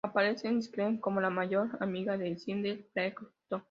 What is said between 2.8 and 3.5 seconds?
Prescott.